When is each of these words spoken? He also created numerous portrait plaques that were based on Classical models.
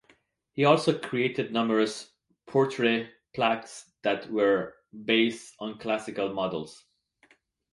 He 0.53 0.65
also 0.65 0.97
created 0.97 1.53
numerous 1.53 2.09
portrait 2.47 3.11
plaques 3.35 3.91
that 4.01 4.27
were 4.31 4.73
based 5.05 5.53
on 5.59 5.77
Classical 5.77 6.33
models. 6.33 6.83